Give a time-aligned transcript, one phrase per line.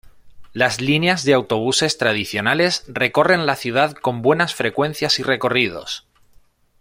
[0.51, 6.07] Las líneas de autobuses tradicionales recorren la ciudad con buenas frecuencias y recorridos.